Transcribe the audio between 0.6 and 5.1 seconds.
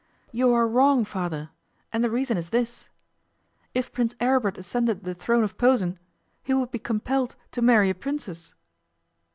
wrong, Father. And the reason is this: If Prince Aribert ascended